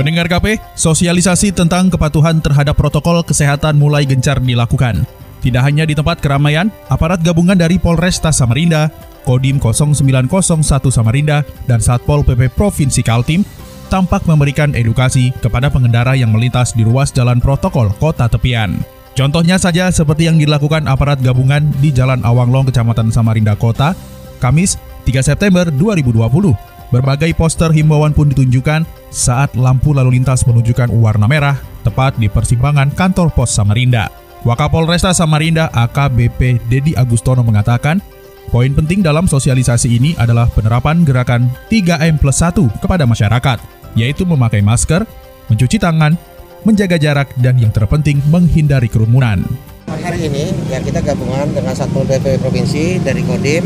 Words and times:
Pendengar 0.00 0.32
KP, 0.32 0.56
sosialisasi 0.80 1.52
tentang 1.52 1.92
kepatuhan 1.92 2.40
terhadap 2.40 2.72
protokol 2.72 3.20
kesehatan 3.20 3.76
mulai 3.76 4.08
gencar 4.08 4.40
dilakukan. 4.40 5.04
Tidak 5.44 5.60
hanya 5.60 5.84
di 5.84 5.92
tempat 5.92 6.24
keramaian, 6.24 6.72
aparat 6.88 7.20
gabungan 7.20 7.52
dari 7.52 7.76
Polresta 7.76 8.32
Samarinda, 8.32 8.88
Kodim 9.28 9.60
0901 9.60 10.88
Samarinda, 10.88 11.44
dan 11.68 11.84
Satpol 11.84 12.24
PP 12.24 12.48
Provinsi 12.56 13.04
Kaltim 13.04 13.44
tampak 13.92 14.24
memberikan 14.24 14.72
edukasi 14.72 15.36
kepada 15.44 15.68
pengendara 15.68 16.16
yang 16.16 16.32
melintas 16.32 16.72
di 16.72 16.80
ruas 16.80 17.12
jalan 17.12 17.36
protokol 17.36 17.92
kota 18.00 18.24
tepian. 18.24 18.80
Contohnya 19.12 19.60
saja 19.60 19.92
seperti 19.92 20.32
yang 20.32 20.40
dilakukan 20.40 20.88
aparat 20.88 21.20
gabungan 21.20 21.68
di 21.84 21.92
Jalan 21.92 22.24
Awanglong, 22.24 22.72
Kecamatan 22.72 23.12
Samarinda 23.12 23.52
Kota, 23.52 23.92
Kamis 24.40 24.80
3 25.04 25.20
September 25.20 25.68
2020 25.68 26.69
Berbagai 26.90 27.30
poster 27.38 27.70
himbauan 27.70 28.10
pun 28.10 28.26
ditunjukkan 28.34 28.82
saat 29.14 29.54
lampu 29.54 29.94
lalu 29.94 30.18
lintas 30.18 30.42
menunjukkan 30.42 30.90
warna 30.90 31.30
merah 31.30 31.54
tepat 31.86 32.18
di 32.18 32.26
persimpangan 32.26 32.90
kantor 32.98 33.30
pos 33.30 33.54
Samarinda. 33.54 34.10
Wakapolresta 34.42 35.14
Samarinda 35.14 35.70
AKBP 35.70 36.58
Dedi 36.66 36.98
Agustono 36.98 37.46
mengatakan, 37.46 38.02
poin 38.50 38.74
penting 38.74 39.06
dalam 39.06 39.30
sosialisasi 39.30 39.86
ini 39.86 40.10
adalah 40.18 40.50
penerapan 40.50 41.06
gerakan 41.06 41.46
3M 41.70 42.18
plus 42.18 42.42
1 42.42 42.82
kepada 42.82 43.06
masyarakat, 43.06 43.58
yaitu 43.94 44.26
memakai 44.26 44.58
masker, 44.58 45.06
mencuci 45.46 45.78
tangan, 45.78 46.18
menjaga 46.66 46.98
jarak, 46.98 47.30
dan 47.38 47.54
yang 47.54 47.70
terpenting 47.70 48.18
menghindari 48.34 48.90
kerumunan. 48.90 49.46
Hari 49.86 50.26
ini 50.26 50.50
ya 50.66 50.82
kita 50.82 51.06
gabungan 51.06 51.54
dengan 51.54 51.76
Satpol 51.76 52.02
PP 52.08 52.42
Provinsi 52.42 52.98
dari 52.98 53.22
Kodim 53.22 53.62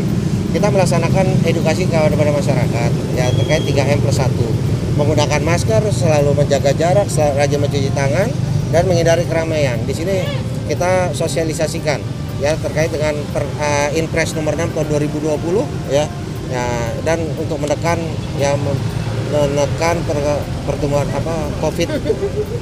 kita 0.55 0.71
melaksanakan 0.71 1.43
edukasi 1.43 1.83
kepada 1.91 2.31
masyarakat 2.31 2.91
ya 3.19 3.27
terkait 3.35 3.67
3M 3.67 3.99
plus 3.99 4.23
1 4.23 4.31
menggunakan 4.95 5.41
masker, 5.43 5.83
selalu 5.91 6.31
menjaga 6.31 6.71
jarak, 6.71 7.07
selalu 7.11 7.33
rajin 7.35 7.59
mencuci 7.59 7.91
tangan 7.91 8.27
dan 8.71 8.83
menghindari 8.87 9.27
keramaian. 9.27 9.75
Di 9.83 9.91
sini 9.91 10.23
kita 10.71 11.11
sosialisasikan 11.11 11.99
ya 12.39 12.55
terkait 12.59 12.91
dengan 12.91 13.15
per, 13.35 13.43
uh, 13.43 13.91
Inpres 13.99 14.31
nomor 14.35 14.55
6 14.55 14.71
tahun 14.71 14.87
2020 14.87 15.67
ya. 15.91 16.07
Ya 16.45 16.65
dan 17.01 17.19
untuk 17.41 17.57
menekan 17.57 17.97
ya 18.37 18.53
menekan 18.55 19.97
per, 20.05 20.17
pertumbuhan 20.69 21.09
apa 21.09 21.49
Covid 21.57 21.89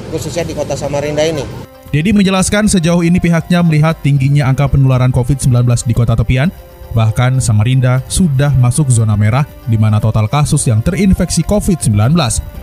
khususnya 0.08 0.42
di 0.42 0.56
Kota 0.56 0.74
Samarinda 0.74 1.22
ini. 1.22 1.44
Dedi 1.92 2.10
menjelaskan 2.10 2.66
sejauh 2.66 3.06
ini 3.06 3.22
pihaknya 3.22 3.62
melihat 3.62 3.94
tingginya 4.02 4.50
angka 4.50 4.66
penularan 4.66 5.14
COVID-19 5.14 5.62
di 5.86 5.94
kota 5.94 6.18
tepian 6.18 6.50
Bahkan 6.94 7.42
Samarinda 7.42 8.00
sudah 8.06 8.54
masuk 8.54 8.86
zona 8.86 9.18
merah 9.18 9.42
di 9.66 9.74
mana 9.74 9.98
total 9.98 10.30
kasus 10.30 10.62
yang 10.70 10.78
terinfeksi 10.78 11.42
COVID-19 11.42 12.14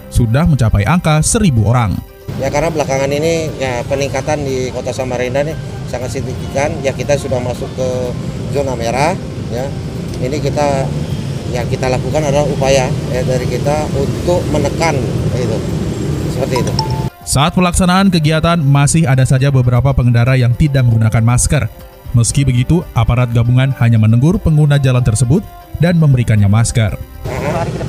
sudah 0.07 0.47
mencapai 0.47 0.87
angka 0.87 1.19
1000 1.19 1.51
orang. 1.67 1.91
Ya 2.39 2.47
karena 2.47 2.71
belakangan 2.71 3.11
ini 3.11 3.51
ya 3.59 3.83
peningkatan 3.85 4.47
di 4.47 4.71
Kota 4.71 4.95
Samarinda 4.95 5.43
nih 5.43 5.53
sangat 5.91 6.15
signifikan. 6.15 6.71
Ya 6.79 6.95
kita 6.95 7.19
sudah 7.19 7.43
masuk 7.43 7.67
ke 7.75 7.89
zona 8.55 8.71
merah 8.79 9.11
ya. 9.51 9.67
Ini 10.23 10.39
kita 10.39 10.87
yang 11.51 11.67
kita 11.67 11.91
lakukan 11.91 12.23
adalah 12.23 12.47
upaya 12.47 12.87
ya, 13.11 13.21
dari 13.27 13.43
kita 13.51 13.83
untuk 13.99 14.39
menekan 14.55 14.95
itu. 15.35 15.57
Seperti 16.31 16.55
itu. 16.63 16.73
Saat 17.27 17.53
pelaksanaan 17.53 18.07
kegiatan 18.09 18.57
masih 18.63 19.05
ada 19.05 19.27
saja 19.27 19.51
beberapa 19.51 19.91
pengendara 19.91 20.39
yang 20.39 20.55
tidak 20.55 20.87
menggunakan 20.87 21.21
masker. 21.21 21.90
Meski 22.11 22.43
begitu, 22.43 22.83
aparat 22.91 23.31
gabungan 23.31 23.71
hanya 23.79 23.95
menegur 23.95 24.35
pengguna 24.35 24.75
jalan 24.75 24.99
tersebut 24.99 25.39
dan 25.79 25.95
memberikannya 25.95 26.51
masker. 26.51 26.99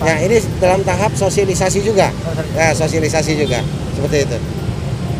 Ya, 0.06 0.16
ini 0.22 0.38
dalam 0.62 0.86
tahap 0.86 1.10
sosialisasi 1.18 1.82
juga. 1.82 2.14
Ya, 2.54 2.70
sosialisasi 2.70 3.34
juga. 3.34 3.58
Seperti 3.98 4.30
itu. 4.30 4.38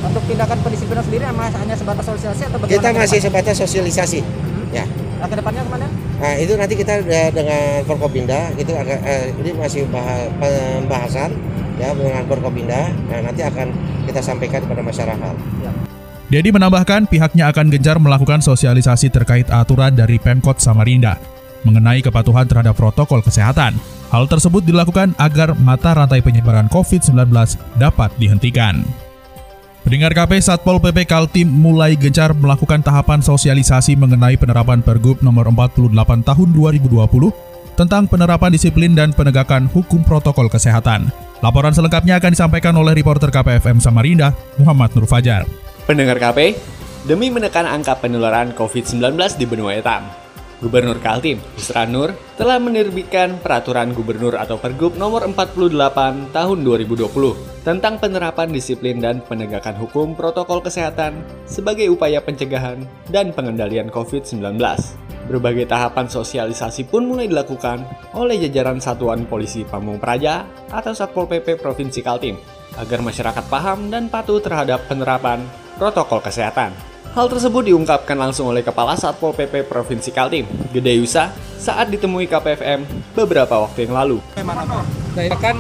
Untuk 0.07 0.23
tindakan 0.31 0.59
pendisiplinan 0.63 1.03
sendiri 1.03 1.25
hanya 1.27 1.75
sebatas 1.75 2.05
sosialisasi 2.07 2.43
atau 2.47 2.59
bagaimana? 2.63 2.79
Kita 2.79 2.89
masih 2.95 3.19
sebatas 3.19 3.55
sosialisasi. 3.59 4.21
Hmm. 4.23 4.71
Ya. 4.71 4.85
Nah, 5.19 5.27
ke 5.31 5.35
depannya 5.39 5.63
ke 5.67 5.71
mana? 5.71 5.87
Nah, 6.23 6.35
itu 6.39 6.53
nanti 6.55 6.75
kita 6.79 6.95
dengan 7.31 7.83
Forkopinda, 7.87 8.55
itu 8.55 8.71
agak 8.75 9.03
eh, 9.03 9.35
ini 9.43 9.51
masih 9.55 9.87
pembahasan 9.91 11.35
ya 11.79 11.91
dengan 11.95 12.23
Forkopinda. 12.31 12.91
Nah, 13.11 13.19
nanti 13.19 13.43
akan 13.43 13.67
kita 14.07 14.23
sampaikan 14.23 14.63
kepada 14.63 14.83
masyarakat. 14.83 15.35
Ya. 15.63 15.71
Dedi 16.33 16.49
menambahkan 16.49 17.13
pihaknya 17.13 17.53
akan 17.53 17.69
gencar 17.69 18.01
melakukan 18.01 18.41
sosialisasi 18.41 19.13
terkait 19.13 19.53
aturan 19.53 19.93
dari 19.93 20.17
Pemkot 20.17 20.65
Samarinda 20.65 21.21
mengenai 21.61 22.01
kepatuhan 22.01 22.49
terhadap 22.49 22.73
protokol 22.73 23.21
kesehatan. 23.21 23.77
Hal 24.09 24.25
tersebut 24.33 24.65
dilakukan 24.65 25.13
agar 25.21 25.53
mata 25.61 25.93
rantai 25.93 26.25
penyebaran 26.25 26.73
COVID-19 26.73 27.29
dapat 27.77 28.17
dihentikan. 28.17 28.81
Pendengar 29.85 30.17
KP 30.17 30.41
Satpol 30.41 30.81
PP 30.81 31.05
Kaltim 31.05 31.53
mulai 31.53 32.01
gencar 32.01 32.33
melakukan 32.33 32.81
tahapan 32.81 33.21
sosialisasi 33.21 33.93
mengenai 34.01 34.41
penerapan 34.41 34.81
Pergub 34.81 35.21
nomor 35.21 35.53
48 35.53 35.93
tahun 36.25 36.49
2020 36.49 37.77
tentang 37.77 38.09
penerapan 38.09 38.57
disiplin 38.57 38.97
dan 38.97 39.13
penegakan 39.13 39.69
hukum 39.69 40.01
protokol 40.01 40.49
kesehatan. 40.49 41.13
Laporan 41.45 41.77
selengkapnya 41.77 42.17
akan 42.17 42.33
disampaikan 42.33 42.73
oleh 42.73 42.97
reporter 42.97 43.29
KPFM 43.29 43.85
Samarinda, 43.85 44.33
Muhammad 44.57 44.97
Nur 44.97 45.05
Fajar. 45.05 45.45
Pendengar 45.83 46.23
KP, 46.23 46.55
demi 47.11 47.27
menekan 47.27 47.67
angka 47.67 47.99
penularan 47.99 48.55
COVID-19 48.55 49.19
di 49.35 49.51
benua 49.51 49.75
etam, 49.75 50.07
Gubernur 50.63 51.03
Kaltim, 51.03 51.43
Isra 51.59 51.91
Nur, 51.91 52.15
telah 52.39 52.63
menerbitkan 52.63 53.43
Peraturan 53.43 53.91
Gubernur 53.91 54.39
atau 54.39 54.63
Pergub 54.63 54.95
nomor 54.95 55.27
48 55.27 56.31
tahun 56.31 56.59
2020 56.63 57.67
tentang 57.67 57.99
penerapan 57.99 58.55
disiplin 58.55 59.03
dan 59.03 59.27
penegakan 59.27 59.75
hukum 59.75 60.15
protokol 60.15 60.63
kesehatan 60.63 61.19
sebagai 61.51 61.91
upaya 61.91 62.23
pencegahan 62.23 62.87
dan 63.11 63.35
pengendalian 63.35 63.91
COVID-19. 63.91 64.63
Berbagai 65.27 65.67
tahapan 65.67 66.07
sosialisasi 66.07 66.87
pun 66.87 67.11
mulai 67.11 67.27
dilakukan 67.27 67.83
oleh 68.15 68.39
jajaran 68.39 68.79
Satuan 68.79 69.27
Polisi 69.27 69.67
Pamung 69.67 69.99
Praja 69.99 70.47
atau 70.71 70.95
Satpol 70.95 71.27
PP 71.27 71.59
Provinsi 71.59 72.07
Kaltim 72.07 72.39
agar 72.79 73.03
masyarakat 73.03 73.45
paham 73.51 73.91
dan 73.91 74.07
patuh 74.07 74.39
terhadap 74.39 74.87
penerapan 74.87 75.43
protokol 75.77 76.21
kesehatan. 76.21 76.73
Hal 77.13 77.29
tersebut 77.29 77.69
diungkapkan 77.69 78.17
langsung 78.17 78.49
oleh 78.49 78.65
Kepala 78.65 78.97
Satpol 78.97 79.37
PP 79.37 79.69
Provinsi 79.69 80.09
Kaltim, 80.09 80.49
Gede 80.73 80.97
Yusa, 80.97 81.29
saat 81.61 81.93
ditemui 81.93 82.25
KPFM 82.25 82.89
beberapa 83.13 83.61
waktu 83.61 83.85
yang 83.85 83.93
lalu. 83.93 84.19
Nah, 84.41 85.37
kan 85.37 85.57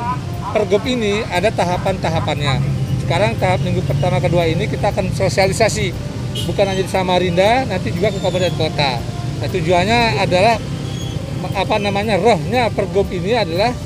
pergub 0.56 0.80
ini 0.88 1.20
ada 1.28 1.52
tahapan-tahapannya. 1.52 2.56
Sekarang 3.04 3.36
tahap 3.36 3.60
minggu 3.68 3.84
pertama 3.84 4.16
kedua 4.16 4.48
ini 4.48 4.64
kita 4.64 4.96
akan 4.96 5.12
sosialisasi 5.12 5.92
bukan 6.48 6.64
hanya 6.72 6.80
di 6.80 6.88
Samarinda, 6.88 7.68
nanti 7.68 7.92
juga 7.92 8.08
ke 8.08 8.18
kabupaten 8.24 8.56
kota. 8.56 8.96
Nah, 9.44 9.48
tujuannya 9.52 10.24
adalah 10.24 10.56
apa 11.52 11.76
namanya 11.76 12.16
rohnya 12.16 12.72
pergub 12.72 13.12
ini 13.12 13.36
adalah 13.36 13.76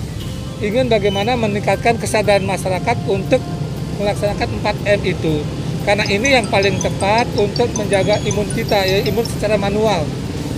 ingin 0.62 0.86
bagaimana 0.86 1.34
meningkatkan 1.34 1.98
kesadaran 1.98 2.46
masyarakat 2.46 2.96
untuk 3.10 3.42
melaksanakan 3.98 4.48
4M 4.62 5.00
itu 5.02 5.42
karena 5.86 6.04
ini 6.10 6.34
yang 6.34 6.46
paling 6.50 6.82
tepat 6.82 7.30
untuk 7.38 7.70
menjaga 7.78 8.18
imun 8.26 8.50
kita 8.52 8.82
ya 8.82 9.06
imun 9.06 9.22
secara 9.22 9.54
manual 9.54 10.02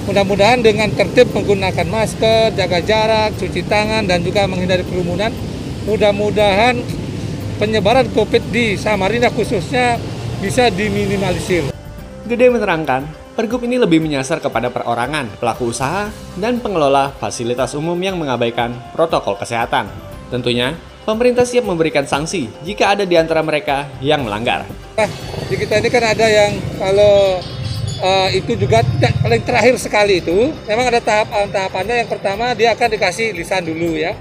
mudah-mudahan 0.09 0.65
dengan 0.65 0.89
tertib 0.97 1.29
menggunakan 1.37 1.85
masker 1.85 2.57
jaga 2.57 2.81
jarak 2.81 3.37
cuci 3.37 3.63
tangan 3.69 4.09
dan 4.09 4.25
juga 4.25 4.49
menghindari 4.49 4.83
kerumunan 4.89 5.31
mudah-mudahan 5.85 6.81
penyebaran 7.61 8.09
COVID 8.15 8.55
di 8.55 8.79
Samarinda 8.79 9.29
khususnya 9.35 9.99
bisa 10.39 10.71
diminimalisir. 10.71 11.75
Gede 12.25 12.47
menerangkan, 12.47 13.05
Pergub 13.35 13.63
ini 13.67 13.79
lebih 13.79 13.99
menyasar 13.99 14.39
kepada 14.39 14.71
perorangan, 14.71 15.31
pelaku 15.43 15.71
usaha, 15.71 16.11
dan 16.39 16.63
pengelola 16.63 17.15
fasilitas 17.19 17.75
umum 17.75 17.99
yang 17.99 18.19
mengabaikan 18.19 18.75
protokol 18.95 19.39
kesehatan. 19.39 19.91
Tentunya, 20.31 20.75
pemerintah 21.09 21.49
siap 21.49 21.65
memberikan 21.65 22.05
sanksi 22.05 22.53
jika 22.61 22.93
ada 22.93 23.09
di 23.09 23.17
antara 23.17 23.41
mereka 23.41 23.89
yang 24.05 24.29
melanggar. 24.29 24.69
Nah, 24.93 25.09
di 25.49 25.57
kita 25.57 25.81
ini 25.81 25.89
kan 25.89 26.05
ada 26.05 26.27
yang 26.29 26.53
kalau 26.77 27.41
uh, 28.05 28.29
itu 28.29 28.53
juga 28.61 28.85
paling 29.25 29.41
terakhir 29.41 29.81
sekali 29.81 30.21
itu, 30.21 30.53
memang 30.69 30.93
ada 30.93 31.01
tahap-tahapannya. 31.01 32.05
Yang 32.05 32.11
pertama 32.13 32.53
dia 32.53 32.77
akan 32.77 32.89
dikasih 32.93 33.33
lisan 33.33 33.65
dulu 33.65 33.97
ya, 33.97 34.13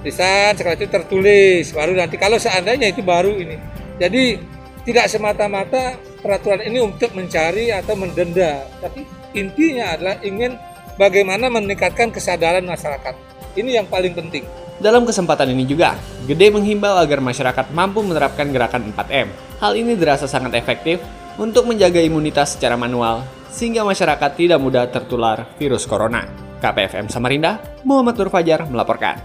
lisan 0.00 0.56
setelah 0.56 0.80
itu 0.80 0.88
tertulis, 0.88 1.76
baru 1.76 1.92
nanti 1.92 2.16
kalau 2.16 2.40
seandainya 2.40 2.88
itu 2.88 3.04
baru 3.04 3.36
ini. 3.36 3.60
Jadi 4.00 4.40
tidak 4.88 5.12
semata-mata 5.12 6.00
peraturan 6.24 6.64
ini 6.64 6.80
untuk 6.80 7.12
mencari 7.12 7.68
atau 7.68 7.92
mendenda, 8.00 8.64
tapi 8.80 9.04
intinya 9.36 9.92
adalah 9.92 10.16
ingin 10.24 10.56
bagaimana 10.96 11.52
meningkatkan 11.52 12.08
kesadaran 12.08 12.64
masyarakat. 12.64 13.12
Ini 13.60 13.84
yang 13.84 13.86
paling 13.92 14.16
penting. 14.16 14.48
Dalam 14.80 15.04
kesempatan 15.04 15.52
ini 15.52 15.68
juga, 15.68 16.00
Gede 16.30 16.46
menghimbau 16.52 16.94
agar 17.00 17.18
masyarakat 17.18 17.74
mampu 17.74 18.06
menerapkan 18.06 18.46
gerakan 18.54 18.94
4M. 18.94 19.28
Hal 19.58 19.72
ini 19.74 19.98
dirasa 19.98 20.30
sangat 20.30 20.54
efektif 20.54 21.02
untuk 21.42 21.66
menjaga 21.66 21.98
imunitas 21.98 22.54
secara 22.54 22.78
manual, 22.78 23.26
sehingga 23.50 23.82
masyarakat 23.82 24.38
tidak 24.38 24.62
mudah 24.62 24.86
tertular 24.88 25.50
virus 25.58 25.90
corona. 25.90 26.24
KPFM 26.62 27.10
Samarinda, 27.10 27.58
Muhammad 27.82 28.14
Nur 28.14 28.30
Fajar 28.30 28.62
melaporkan. 28.70 29.18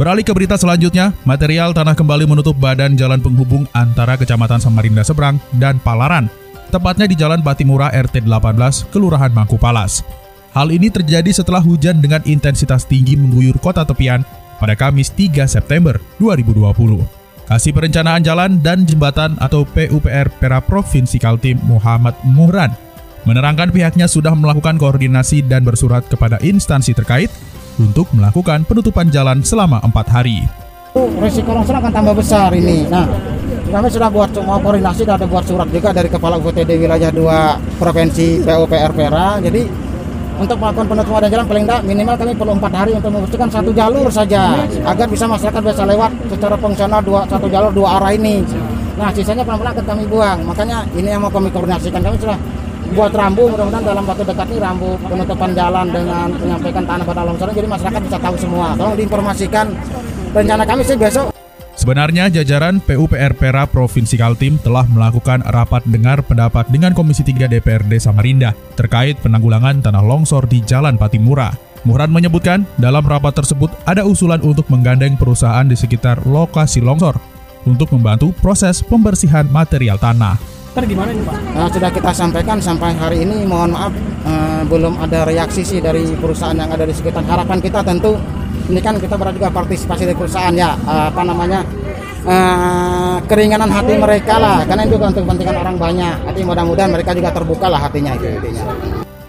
Beralih 0.00 0.24
ke 0.24 0.32
berita 0.32 0.56
selanjutnya, 0.56 1.12
material 1.28 1.76
tanah 1.76 1.92
kembali 1.92 2.24
menutup 2.24 2.56
badan 2.56 2.96
jalan 2.96 3.20
penghubung 3.20 3.68
antara 3.76 4.16
Kecamatan 4.16 4.64
Samarinda 4.64 5.04
Seberang 5.04 5.36
dan 5.60 5.76
Palaran, 5.76 6.32
tepatnya 6.72 7.04
di 7.04 7.20
Jalan 7.20 7.44
Batimura 7.44 7.92
RT 7.92 8.24
18, 8.24 8.88
Kelurahan 8.88 9.28
Mangkupalas. 9.28 10.00
Hal 10.56 10.72
ini 10.72 10.88
terjadi 10.88 11.28
setelah 11.36 11.60
hujan 11.60 12.00
dengan 12.00 12.24
intensitas 12.24 12.88
tinggi 12.88 13.12
mengguyur 13.12 13.60
kota 13.60 13.84
tepian 13.84 14.24
pada 14.60 14.74
Kamis 14.76 15.12
3 15.12 15.48
September 15.48 15.96
2020. 16.18 17.04
Kasih 17.46 17.70
Perencanaan 17.70 18.26
Jalan 18.26 18.58
dan 18.58 18.82
Jembatan 18.82 19.38
atau 19.38 19.62
PUPR 19.62 20.26
Pera 20.42 20.58
Provinsi 20.58 21.22
Kaltim 21.22 21.62
Muhammad 21.62 22.18
Muhran 22.26 22.74
menerangkan 23.26 23.74
pihaknya 23.74 24.06
sudah 24.06 24.32
melakukan 24.32 24.78
koordinasi 24.78 25.42
dan 25.44 25.66
bersurat 25.66 26.06
kepada 26.06 26.38
instansi 26.40 26.94
terkait 26.94 27.28
untuk 27.76 28.08
melakukan 28.14 28.62
penutupan 28.64 29.10
jalan 29.10 29.42
selama 29.42 29.82
empat 29.84 30.06
hari. 30.08 30.46
Resiko 30.96 31.52
longsor 31.52 31.76
akan 31.76 31.92
tambah 31.92 32.16
besar 32.16 32.56
ini. 32.56 32.88
Nah, 32.88 33.04
kami 33.68 33.92
sudah 33.92 34.08
buat 34.08 34.32
semua 34.32 34.56
koordinasi 34.62 35.04
dan 35.04 35.20
ada 35.20 35.28
buat 35.28 35.44
surat 35.44 35.68
juga 35.68 35.92
dari 35.92 36.08
Kepala 36.08 36.40
UPTD 36.40 36.80
Wilayah 36.80 37.12
2 37.12 37.76
Provinsi 37.76 38.40
PUPR 38.40 38.92
Pera. 38.96 39.36
Jadi 39.44 39.85
untuk 40.36 40.56
melakukan 40.60 40.86
penutupan 40.86 41.28
jalan 41.32 41.46
paling 41.48 41.64
tidak 41.64 41.80
minimal 41.88 42.14
kami 42.16 42.32
perlu 42.36 42.52
empat 42.60 42.72
hari 42.76 42.92
untuk 42.92 43.10
membersihkan 43.12 43.48
satu 43.48 43.70
jalur 43.72 44.06
saja 44.12 44.42
agar 44.84 45.06
bisa 45.08 45.24
masyarakat 45.24 45.60
bisa 45.64 45.84
lewat 45.88 46.10
secara 46.28 46.54
fungsional 46.60 47.00
dua 47.00 47.20
satu 47.24 47.46
jalur 47.48 47.72
dua 47.72 47.96
arah 48.00 48.12
ini. 48.12 48.44
Nah 48.96 49.12
sisanya 49.12 49.44
pelan-pelan 49.44 49.72
akan 49.76 49.84
kami 49.84 50.04
buang. 50.08 50.38
Makanya 50.44 50.84
ini 50.96 51.08
yang 51.08 51.24
mau 51.24 51.32
kami 51.32 51.48
koordinasikan 51.52 52.00
kami 52.00 52.16
sudah 52.20 52.36
buat 52.96 53.12
rambu 53.12 53.50
mudah-mudahan 53.50 53.84
dalam 53.84 54.04
waktu 54.06 54.24
dekat 54.24 54.46
ini 54.52 54.58
rambu 54.62 54.94
penutupan 55.04 55.50
jalan 55.52 55.86
dengan 55.90 56.28
menyampaikan 56.32 56.84
tanah 56.86 57.04
pada 57.04 57.22
longsor 57.26 57.50
jadi 57.52 57.68
masyarakat 57.68 58.00
bisa 58.00 58.16
tahu 58.20 58.36
semua. 58.40 58.72
Tolong 58.76 58.96
diinformasikan 58.96 59.66
rencana 60.32 60.64
kami 60.64 60.82
sih 60.84 60.96
besok 60.96 61.35
Sebenarnya 61.76 62.32
jajaran 62.32 62.80
PUPR 62.80 63.36
Pera 63.36 63.68
Provinsi 63.68 64.16
Kaltim 64.16 64.56
telah 64.64 64.88
melakukan 64.88 65.44
rapat 65.44 65.84
dengar 65.84 66.24
pendapat 66.24 66.64
dengan 66.72 66.96
Komisi 66.96 67.20
3 67.20 67.52
DPRD 67.52 68.00
Samarinda 68.00 68.56
terkait 68.80 69.20
penanggulangan 69.20 69.84
tanah 69.84 70.00
longsor 70.00 70.48
di 70.48 70.64
Jalan 70.64 70.96
Patimura. 70.96 71.52
Muhran 71.84 72.08
menyebutkan 72.08 72.64
dalam 72.80 73.04
rapat 73.04 73.36
tersebut 73.36 73.68
ada 73.84 74.08
usulan 74.08 74.40
untuk 74.40 74.64
menggandeng 74.72 75.20
perusahaan 75.20 75.68
di 75.68 75.76
sekitar 75.76 76.24
lokasi 76.24 76.80
longsor 76.80 77.20
untuk 77.68 77.92
membantu 77.92 78.32
proses 78.40 78.80
pembersihan 78.80 79.44
material 79.52 80.00
tanah. 80.00 80.55
Gimana 80.84 81.08
ini 81.16 81.24
Pak? 81.24 81.36
Nah, 81.56 81.68
sudah 81.72 81.88
kita 81.88 82.12
sampaikan 82.12 82.60
sampai 82.60 82.92
hari 82.92 83.24
ini 83.24 83.48
mohon 83.48 83.72
maaf 83.72 83.96
eh, 84.28 84.62
belum 84.68 85.00
ada 85.00 85.24
reaksi 85.24 85.64
sih 85.64 85.80
dari 85.80 86.04
perusahaan 86.20 86.52
yang 86.52 86.68
ada 86.68 86.84
di 86.84 86.92
sekitar. 86.92 87.24
Harapan 87.24 87.64
kita 87.64 87.80
tentu 87.80 88.20
ini 88.66 88.80
kan 88.82 88.98
kita 88.98 89.14
berada 89.14 89.36
juga 89.38 89.50
partisipasi 89.54 90.02
dari 90.10 90.16
perusahaan 90.18 90.50
ya 90.50 90.74
apa 90.86 91.22
namanya 91.22 91.62
uh, 92.26 93.16
keringanan 93.24 93.70
hati 93.70 93.94
mereka 93.96 94.36
lah 94.42 94.66
karena 94.66 94.82
itu 94.84 94.98
untuk 94.98 95.22
kepentingan 95.22 95.56
orang 95.62 95.76
banyak 95.78 96.16
jadi 96.34 96.40
mudah-mudahan 96.42 96.90
mereka 96.90 97.10
juga 97.14 97.30
terbuka 97.30 97.66
lah 97.70 97.80
hatinya 97.86 98.12
itu 98.18 98.26
intinya 98.26 98.62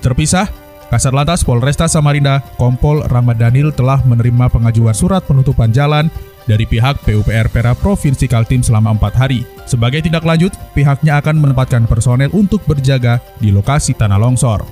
terpisah 0.01 0.66
Kasar 0.87 1.11
Lantas 1.11 1.43
Polresta 1.43 1.83
Samarinda, 1.91 2.39
Kompol 2.55 3.03
Daniel 3.35 3.75
telah 3.75 3.99
menerima 4.07 4.47
pengajuan 4.47 4.95
surat 4.95 5.19
penutupan 5.27 5.67
jalan 5.75 6.07
dari 6.47 6.63
pihak 6.63 7.03
PUPR 7.03 7.51
Pera 7.51 7.75
Provinsi 7.75 8.23
Kaltim 8.23 8.63
selama 8.63 8.95
empat 8.95 9.19
hari. 9.19 9.43
Sebagai 9.67 9.99
tindak 9.99 10.23
lanjut, 10.23 10.55
pihaknya 10.71 11.19
akan 11.19 11.43
menempatkan 11.43 11.83
personel 11.91 12.31
untuk 12.31 12.63
berjaga 12.63 13.19
di 13.43 13.51
lokasi 13.51 13.99
tanah 13.99 14.15
longsor 14.15 14.63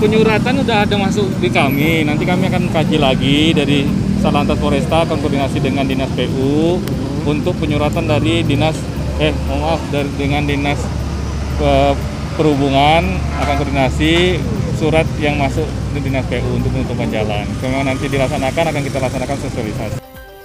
penyuratan 0.00 0.64
udah 0.64 0.88
ada 0.88 0.96
masuk 0.96 1.28
di 1.44 1.52
kami. 1.52 2.08
Nanti 2.08 2.24
kami 2.24 2.48
akan 2.48 2.72
kaji 2.72 2.96
lagi 2.96 3.52
dari 3.52 3.84
Salantas 4.24 4.56
Polresta 4.56 5.04
koordinasi 5.04 5.60
dengan 5.60 5.84
Dinas 5.84 6.08
PU 6.16 6.80
untuk 7.28 7.52
penyuratan 7.60 8.08
dari 8.08 8.40
Dinas 8.40 8.80
eh 9.20 9.36
maaf 9.44 9.80
dari 9.92 10.08
dengan 10.16 10.48
Dinas 10.48 10.80
uh, 11.60 11.92
Perhubungan 12.40 13.04
akan 13.44 13.54
koordinasi 13.60 14.40
surat 14.80 15.04
yang 15.20 15.36
masuk 15.36 15.68
di 15.92 16.00
Dinas 16.00 16.24
PU 16.24 16.56
untuk 16.56 16.72
penutupan 16.72 17.12
jalan. 17.12 17.44
Kalau 17.60 17.84
nanti 17.84 18.08
dilaksanakan 18.08 18.64
akan 18.72 18.82
kita 18.88 18.98
laksanakan 19.04 19.36
sosialisasi. 19.44 19.96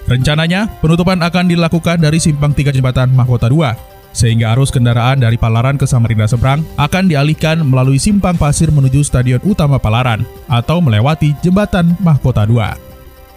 Rencananya, 0.05 0.67
penutupan 0.83 1.23
akan 1.23 1.47
dilakukan 1.47 2.03
dari 2.03 2.19
simpang 2.19 2.51
3 2.51 2.75
jembatan 2.75 3.15
Mahkota 3.15 3.47
2 3.47 3.95
sehingga 4.15 4.55
arus 4.55 4.71
kendaraan 4.71 5.19
dari 5.19 5.35
Palaran 5.35 5.75
ke 5.75 5.83
Samarinda 5.83 6.23
Seberang 6.23 6.63
akan 6.79 7.11
dialihkan 7.11 7.59
melalui 7.67 7.99
simpang 7.99 8.39
pasir 8.39 8.71
menuju 8.71 9.03
Stadion 9.03 9.43
Utama 9.43 9.75
Palaran 9.75 10.23
atau 10.47 10.79
melewati 10.79 11.35
Jembatan 11.43 11.99
Mahkota 11.99 12.47
2. 12.47 12.95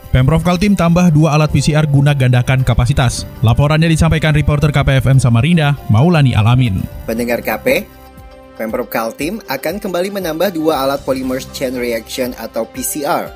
Pemprov 0.08 0.40
Kaltim 0.40 0.72
tambah 0.72 1.12
dua 1.12 1.36
alat 1.36 1.52
PCR 1.52 1.84
guna 1.84 2.16
gandakan 2.16 2.64
kapasitas. 2.64 3.28
Laporannya 3.44 3.92
disampaikan 3.92 4.32
reporter 4.32 4.72
KPFM 4.72 5.20
Samarinda, 5.20 5.76
Maulani 5.92 6.32
Alamin. 6.32 6.80
Pendengar 7.04 7.44
KP, 7.44 7.84
Pemprov 8.58 8.90
Kaltim 8.90 9.38
akan 9.46 9.78
kembali 9.78 10.10
menambah 10.19 10.58
dua 10.58 10.82
alat 10.82 11.06
polymer 11.06 11.38
chain 11.55 11.78
reaction 11.78 12.34
atau 12.34 12.66
PCR 12.66 13.31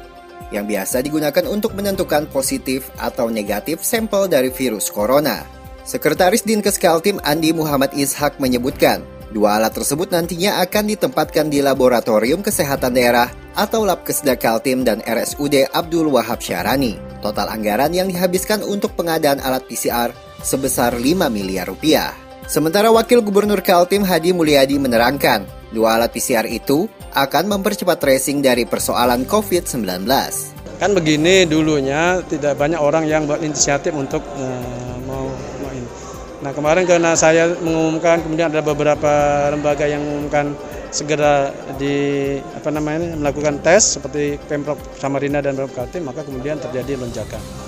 yang 0.50 0.66
biasa 0.66 1.00
digunakan 1.00 1.46
untuk 1.46 1.78
menentukan 1.78 2.26
positif 2.28 2.90
atau 2.98 3.30
negatif 3.30 3.86
sampel 3.86 4.26
dari 4.26 4.50
virus 4.50 4.90
corona. 4.90 5.46
Sekretaris 5.86 6.42
Dinkes 6.42 6.76
Kaltim 6.76 7.22
Andi 7.22 7.54
Muhammad 7.54 7.94
Ishak 7.94 8.42
menyebutkan, 8.42 9.02
dua 9.30 9.62
alat 9.62 9.72
tersebut 9.72 10.10
nantinya 10.10 10.60
akan 10.60 10.90
ditempatkan 10.92 11.48
di 11.48 11.64
Laboratorium 11.64 12.44
Kesehatan 12.44 12.92
Daerah 12.92 13.30
atau 13.56 13.86
Labkesda 13.86 14.36
Kaltim 14.36 14.82
dan 14.82 15.00
RSUD 15.02 15.70
Abdul 15.72 16.10
Wahab 16.12 16.38
Syarani. 16.38 16.98
Total 17.22 17.46
anggaran 17.48 17.94
yang 17.94 18.10
dihabiskan 18.10 18.62
untuk 18.66 18.98
pengadaan 18.98 19.38
alat 19.38 19.64
PCR 19.66 20.12
sebesar 20.42 20.98
5 20.98 21.30
miliar 21.30 21.70
rupiah. 21.70 22.21
Sementara 22.52 22.93
Wakil 22.93 23.25
Gubernur 23.25 23.64
Kaltim 23.64 24.05
Hadi 24.05 24.36
Mulyadi 24.36 24.76
menerangkan, 24.76 25.48
dua 25.72 25.96
alat 25.96 26.12
PCR 26.12 26.44
itu 26.44 26.84
akan 27.17 27.48
mempercepat 27.48 27.96
tracing 27.96 28.44
dari 28.44 28.69
persoalan 28.69 29.24
COVID-19. 29.24 30.05
Kan 30.76 30.93
begini 30.93 31.48
dulunya 31.48 32.20
tidak 32.29 32.60
banyak 32.60 32.76
orang 32.76 33.08
yang 33.08 33.24
berinisiatif 33.24 33.96
untuk 33.96 34.20
uh, 34.36 35.00
mau 35.08 35.32
Nah 36.44 36.53
kemarin 36.53 36.84
karena 36.84 37.17
saya 37.17 37.56
mengumumkan, 37.56 38.20
kemudian 38.20 38.53
ada 38.53 38.60
beberapa 38.60 39.48
lembaga 39.48 39.88
yang 39.88 40.05
mengumumkan 40.05 40.53
segera 40.93 41.56
di 41.81 42.36
apa 42.53 42.69
namanya 42.69 43.17
melakukan 43.17 43.65
tes 43.65 43.96
seperti 43.96 44.36
Pemprov 44.44 44.76
Samarinda 45.00 45.41
dan 45.41 45.56
Pemprov 45.56 45.72
Kaltim, 45.72 46.05
maka 46.05 46.20
kemudian 46.20 46.60
terjadi 46.60 47.00
lonjakan. 47.00 47.61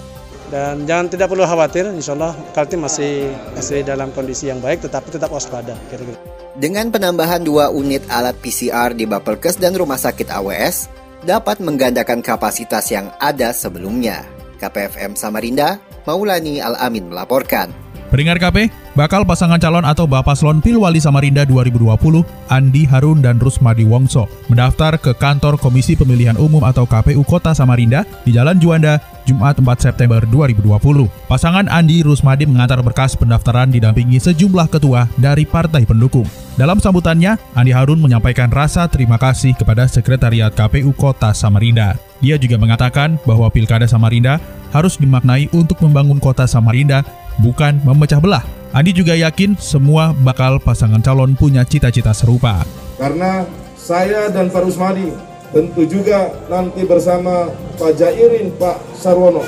Dan 0.54 0.86
jangan 0.86 1.10
tidak 1.10 1.34
perlu 1.34 1.42
khawatir, 1.42 1.90
insya 1.90 2.14
Allah 2.14 2.30
Kaltim 2.54 2.86
masih 2.86 3.26
masih 3.58 3.82
dalam 3.82 4.14
kondisi 4.14 4.46
yang 4.46 4.62
baik, 4.62 4.86
tetapi 4.86 5.10
tetap 5.10 5.34
waspada. 5.34 5.74
Kira-kira. 5.90 6.14
Dengan 6.54 6.94
penambahan 6.94 7.42
dua 7.42 7.74
unit 7.74 8.06
alat 8.06 8.38
PCR 8.38 8.94
di 8.94 9.02
Bapelkes 9.02 9.58
dan 9.58 9.74
Rumah 9.74 9.98
Sakit 9.98 10.30
AWS, 10.30 10.86
dapat 11.26 11.58
menggandakan 11.58 12.22
kapasitas 12.22 12.86
yang 12.94 13.10
ada 13.18 13.50
sebelumnya. 13.50 14.22
KPFM 14.62 15.18
Samarinda, 15.18 15.82
Maulani 16.06 16.62
Al-Amin 16.62 17.10
melaporkan. 17.10 17.74
Peringat 18.14 18.38
KP, 18.38 18.70
bakal 18.94 19.26
pasangan 19.26 19.58
calon 19.58 19.82
atau 19.82 20.06
Bapaslon 20.06 20.62
Pilwali 20.62 21.02
Samarinda 21.02 21.42
2020, 21.42 22.22
Andi 22.46 22.86
Harun 22.86 23.18
dan 23.18 23.42
Rusmadi 23.42 23.82
Wongso, 23.82 24.30
mendaftar 24.46 25.02
ke 25.02 25.18
kantor 25.18 25.58
Komisi 25.58 25.98
Pemilihan 25.98 26.38
Umum 26.38 26.62
atau 26.62 26.86
KPU 26.86 27.26
Kota 27.26 27.50
Samarinda 27.58 28.06
di 28.22 28.30
Jalan 28.30 28.62
Juanda, 28.62 29.02
Jumat 29.24 29.60
4 29.60 29.66
September 29.80 30.22
2020. 30.28 31.08
Pasangan 31.28 31.66
Andi 31.68 32.04
Rusmadi 32.04 32.44
mengantar 32.44 32.80
berkas 32.84 33.16
pendaftaran 33.16 33.72
didampingi 33.72 34.20
sejumlah 34.20 34.68
ketua 34.68 35.08
dari 35.20 35.48
partai 35.48 35.88
pendukung. 35.88 36.28
Dalam 36.54 36.78
sambutannya, 36.78 37.34
Andi 37.58 37.74
Harun 37.74 37.98
menyampaikan 37.98 38.52
rasa 38.52 38.86
terima 38.86 39.18
kasih 39.18 39.58
kepada 39.58 39.90
Sekretariat 39.90 40.54
KPU 40.54 40.94
Kota 40.94 41.34
Samarinda. 41.34 41.98
Dia 42.22 42.38
juga 42.38 42.56
mengatakan 42.56 43.18
bahwa 43.26 43.50
Pilkada 43.50 43.90
Samarinda 43.90 44.38
harus 44.70 44.96
dimaknai 44.96 45.50
untuk 45.50 45.82
membangun 45.82 46.22
kota 46.22 46.46
Samarinda 46.46 47.02
bukan 47.42 47.82
memecah 47.82 48.22
belah. 48.22 48.44
Andi 48.74 48.90
juga 48.90 49.14
yakin 49.14 49.54
semua 49.58 50.10
bakal 50.10 50.58
pasangan 50.58 50.98
calon 50.98 51.38
punya 51.38 51.62
cita-cita 51.62 52.10
serupa. 52.10 52.66
Karena 52.98 53.46
saya 53.78 54.30
dan 54.30 54.50
Pak 54.50 54.66
Rusmadi 54.66 55.33
tentu 55.54 55.86
juga 55.86 56.34
nanti 56.50 56.82
bersama 56.82 57.46
Pak 57.78 57.94
Jairin, 57.94 58.50
Pak 58.58 58.98
Sarwono. 58.98 59.46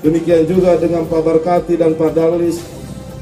Demikian 0.00 0.48
juga 0.48 0.80
dengan 0.80 1.04
Pak 1.04 1.20
Barkati 1.20 1.76
dan 1.76 1.92
Pak 1.96 2.16
Dalis 2.16 2.64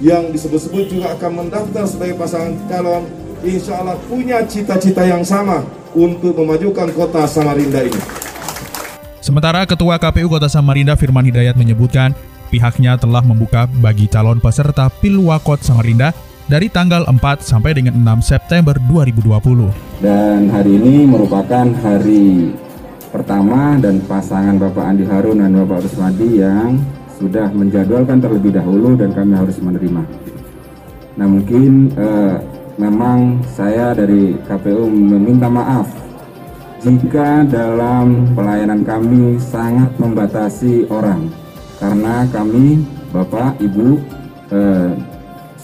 yang 0.02 0.30
disebut-sebut 0.30 0.90
juga 0.90 1.14
akan 1.18 1.46
mendaftar 1.46 1.86
sebagai 1.86 2.18
pasangan 2.18 2.54
calon 2.66 3.06
insya 3.42 3.82
Allah 3.82 3.98
punya 4.06 4.42
cita-cita 4.46 5.02
yang 5.06 5.22
sama 5.26 5.62
untuk 5.94 6.34
memajukan 6.38 6.90
kota 6.94 7.26
Samarinda 7.26 7.82
ini. 7.86 7.98
Sementara 9.22 9.62
Ketua 9.62 10.02
KPU 10.02 10.26
Kota 10.26 10.50
Samarinda 10.50 10.98
Firman 10.98 11.22
Hidayat 11.22 11.54
menyebutkan 11.54 12.18
pihaknya 12.50 12.98
telah 12.98 13.22
membuka 13.22 13.70
bagi 13.78 14.10
calon 14.10 14.42
peserta 14.42 14.90
Pilwakot 14.90 15.62
Samarinda 15.62 16.10
dari 16.46 16.66
tanggal 16.70 17.06
4 17.06 17.20
sampai 17.42 17.76
dengan 17.76 17.94
6 18.18 18.22
September 18.34 18.74
2020. 18.90 20.02
Dan 20.02 20.50
hari 20.50 20.72
ini 20.78 21.06
merupakan 21.06 21.66
hari 21.82 22.54
pertama 23.12 23.76
dan 23.78 24.00
pasangan 24.08 24.56
Bapak 24.56 24.84
Andi 24.88 25.04
Harun 25.04 25.44
dan 25.44 25.52
Bapak 25.52 25.84
Rusmadi 25.84 26.40
yang 26.40 26.80
sudah 27.20 27.52
menjadwalkan 27.54 28.18
terlebih 28.18 28.56
dahulu 28.56 28.98
dan 28.98 29.14
kami 29.14 29.36
harus 29.36 29.60
menerima. 29.62 30.02
Nah 31.20 31.26
mungkin 31.28 31.92
eh, 31.94 32.36
memang 32.80 33.44
saya 33.52 33.92
dari 33.92 34.34
KPU 34.48 34.88
meminta 34.88 35.46
maaf 35.46 35.86
jika 36.82 37.46
dalam 37.46 38.34
pelayanan 38.34 38.82
kami 38.82 39.38
sangat 39.38 39.94
membatasi 40.02 40.90
orang 40.90 41.30
karena 41.78 42.26
kami 42.34 42.82
Bapak 43.14 43.60
Ibu 43.62 44.02
eh, 44.50 44.90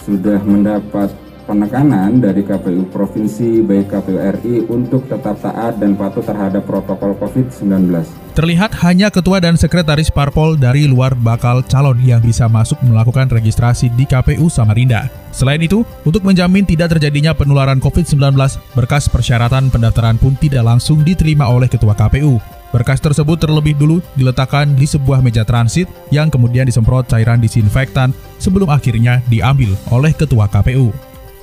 sudah 0.08 0.40
mendapat 0.40 1.12
penekanan 1.44 2.20
dari 2.20 2.40
KPU 2.40 2.88
Provinsi 2.88 3.60
baik 3.60 3.92
KPU 3.92 4.16
RI 4.16 4.54
untuk 4.68 5.04
tetap 5.04 5.36
taat 5.40 5.76
dan 5.76 5.96
patuh 5.96 6.24
terhadap 6.24 6.64
protokol 6.64 7.12
COVID-19. 7.20 7.92
Terlihat 8.32 8.72
hanya 8.84 9.12
ketua 9.12 9.40
dan 9.40 9.56
sekretaris 9.60 10.08
parpol 10.08 10.56
dari 10.56 10.88
luar 10.88 11.12
bakal 11.12 11.60
calon 11.64 12.00
yang 12.00 12.24
bisa 12.24 12.48
masuk 12.48 12.80
melakukan 12.84 13.28
registrasi 13.28 13.92
di 13.92 14.08
KPU 14.08 14.48
Samarinda. 14.48 15.12
Selain 15.32 15.60
itu, 15.60 15.84
untuk 16.08 16.24
menjamin 16.24 16.64
tidak 16.64 16.96
terjadinya 16.96 17.36
penularan 17.36 17.80
COVID-19, 17.80 18.32
berkas 18.72 19.08
persyaratan 19.12 19.68
pendaftaran 19.68 20.16
pun 20.16 20.36
tidak 20.40 20.64
langsung 20.64 21.04
diterima 21.04 21.48
oleh 21.48 21.68
ketua 21.68 21.96
KPU. 21.96 22.57
Berkas 22.68 23.00
tersebut 23.00 23.40
terlebih 23.40 23.72
dulu 23.72 24.04
diletakkan 24.12 24.76
di 24.76 24.84
sebuah 24.84 25.24
meja 25.24 25.40
transit 25.40 25.88
yang 26.12 26.28
kemudian 26.28 26.68
disemprot 26.68 27.08
cairan 27.08 27.40
disinfektan 27.40 28.12
sebelum 28.36 28.68
akhirnya 28.68 29.24
diambil 29.32 29.72
oleh 29.88 30.12
ketua 30.12 30.44
KPU. 30.52 30.92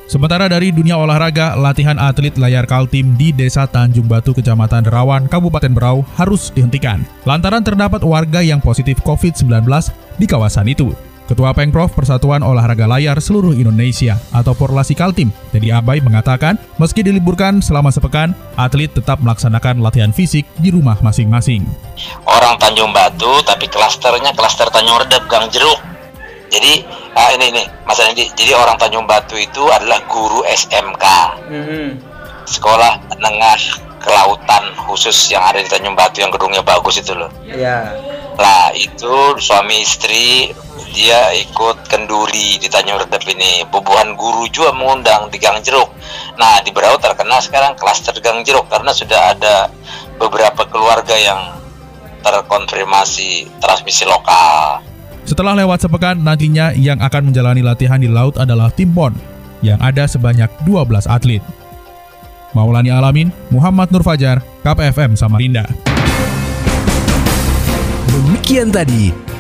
Sementara 0.06 0.46
dari 0.46 0.70
dunia 0.70 1.02
olahraga, 1.02 1.58
latihan 1.58 1.98
atlet 1.98 2.38
layar 2.38 2.70
Kaltim 2.70 3.18
di 3.18 3.34
Desa 3.34 3.66
Tanjung 3.66 4.06
Batu, 4.06 4.38
Kecamatan 4.38 4.86
Derawan, 4.86 5.26
Kabupaten 5.26 5.74
Berau 5.74 6.06
harus 6.14 6.54
dihentikan 6.54 7.02
lantaran 7.26 7.66
terdapat 7.66 8.06
warga 8.06 8.46
yang 8.46 8.62
positif 8.62 9.02
COVID-19 9.02 9.66
di 10.22 10.30
kawasan 10.30 10.70
itu. 10.70 10.94
Ketua 11.26 11.58
Pengprov 11.58 11.90
Persatuan 11.98 12.46
Olahraga 12.46 12.86
Layar 12.86 13.18
Seluruh 13.18 13.58
Indonesia 13.58 14.22
atau 14.30 14.54
Porlasi 14.54 14.94
Kaltim, 14.94 15.34
Teddy 15.50 15.74
Abai 15.74 15.98
mengatakan, 15.98 16.54
meski 16.78 17.02
diliburkan 17.02 17.66
selama 17.66 17.90
sepekan, 17.90 18.38
atlet 18.54 18.94
tetap 18.94 19.18
melaksanakan 19.26 19.82
latihan 19.82 20.14
fisik 20.14 20.46
di 20.62 20.70
rumah 20.70 21.02
masing-masing. 21.02 21.66
Orang 22.30 22.62
Tanjung 22.62 22.94
Batu, 22.94 23.42
tapi 23.42 23.66
klasternya 23.66 24.38
klaster 24.38 24.70
Tanjung 24.70 25.02
Redep, 25.02 25.26
Gang 25.26 25.50
Jeruk. 25.50 25.82
Jadi 26.54 26.86
ah, 27.18 27.34
ini 27.34 27.58
ini 27.58 27.64
Mas 27.90 27.98
Andi. 27.98 28.30
Jadi 28.38 28.54
orang 28.54 28.78
Tanjung 28.78 29.10
Batu 29.10 29.34
itu 29.34 29.66
adalah 29.74 30.06
guru 30.06 30.46
SMK, 30.46 31.06
mm-hmm. 31.50 31.88
sekolah 32.46 33.02
menengah 33.18 33.58
kelautan 33.98 34.70
khusus 34.86 35.34
yang 35.34 35.42
ada 35.42 35.58
di 35.58 35.66
Tanjung 35.66 35.98
Batu 35.98 36.22
yang 36.22 36.30
gedungnya 36.30 36.62
bagus 36.62 37.02
itu 37.02 37.18
loh. 37.18 37.34
Iya. 37.42 37.58
Yeah. 37.58 37.84
Lah 38.38 38.70
itu 38.78 39.42
suami 39.42 39.82
istri 39.82 40.54
dia 40.92 41.32
ikut 41.36 41.88
kenduri 41.88 42.60
di 42.60 42.68
Tanjung 42.68 43.00
Redep 43.00 43.24
ini. 43.32 43.64
Bubuhan 43.68 44.16
guru 44.16 44.48
juga 44.52 44.76
mengundang 44.76 45.28
di 45.32 45.38
Gang 45.40 45.60
Jeruk. 45.64 45.92
Nah 46.36 46.60
di 46.64 46.72
Berau 46.76 47.00
terkena 47.00 47.40
sekarang 47.40 47.80
klaster 47.80 48.16
Gang 48.20 48.44
Jeruk 48.44 48.68
karena 48.68 48.92
sudah 48.92 49.36
ada 49.36 49.72
beberapa 50.20 50.68
keluarga 50.68 51.16
yang 51.16 51.40
terkonfirmasi 52.26 53.48
transmisi 53.62 54.04
lokal. 54.10 54.82
Setelah 55.26 55.58
lewat 55.58 55.86
sepekan, 55.86 56.22
nantinya 56.22 56.70
yang 56.78 57.02
akan 57.02 57.34
menjalani 57.34 57.66
latihan 57.66 57.98
di 57.98 58.06
laut 58.06 58.38
adalah 58.38 58.70
tim 58.70 58.94
PON, 58.94 59.14
yang 59.66 59.82
ada 59.82 60.06
sebanyak 60.06 60.50
12 60.70 61.10
atlet. 61.10 61.42
Maulani 62.54 62.94
Alamin, 62.94 63.34
Muhammad 63.50 63.90
Nur 63.90 64.06
Fajar, 64.06 64.40
KPFM 64.62 65.18
Samarinda. 65.18 65.66
Demikian 68.06 68.70
tadi, 68.70 69.25